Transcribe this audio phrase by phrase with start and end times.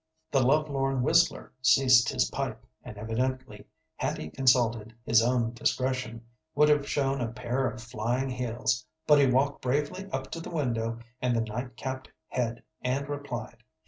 [0.31, 3.67] The lovelorn whistler ceased his pipe, and evidently,
[3.97, 9.19] had he consulted his own discretion, would have shown a pair of flying heels, but
[9.19, 13.57] he walked bravely up to the window and the night capped head and replied.